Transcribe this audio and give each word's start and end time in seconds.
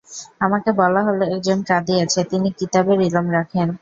আমাকে 0.41 0.69
বলা 0.81 1.01
হল, 1.07 1.19
একজন 1.35 1.59
পাদ্রী 1.67 1.95
আছে, 2.05 2.19
তিনি 2.23 2.47
কিতাবের 2.59 2.99
ইলম 3.01 3.27
রাখেন। 3.31 3.69